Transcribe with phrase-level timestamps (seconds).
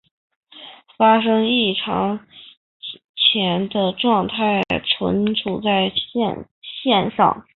[0.97, 2.25] 发生异常
[3.15, 5.91] 前的状态存储在
[6.81, 7.45] 栈上。